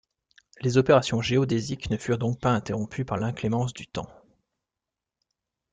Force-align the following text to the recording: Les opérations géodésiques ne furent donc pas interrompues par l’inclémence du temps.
Les 0.61 0.77
opérations 0.77 1.21
géodésiques 1.21 1.91
ne 1.91 1.97
furent 1.97 2.17
donc 2.17 2.39
pas 2.39 2.49
interrompues 2.55 3.05
par 3.05 3.17
l’inclémence 3.19 3.71
du 3.71 3.85
temps. 3.85 4.09